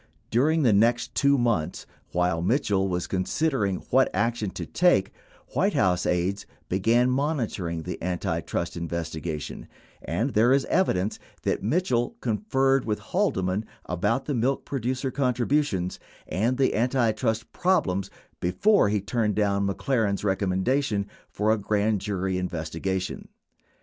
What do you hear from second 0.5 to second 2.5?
the next 2 months, while